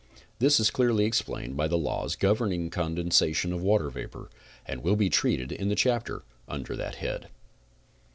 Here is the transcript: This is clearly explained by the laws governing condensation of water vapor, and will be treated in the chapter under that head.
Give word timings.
This 0.39 0.59
is 0.59 0.71
clearly 0.71 1.05
explained 1.05 1.55
by 1.55 1.67
the 1.67 1.77
laws 1.77 2.15
governing 2.15 2.71
condensation 2.71 3.53
of 3.53 3.61
water 3.61 3.91
vapor, 3.91 4.31
and 4.65 4.81
will 4.81 4.95
be 4.95 5.11
treated 5.11 5.51
in 5.51 5.69
the 5.69 5.75
chapter 5.75 6.23
under 6.47 6.75
that 6.75 6.95
head. 6.95 7.29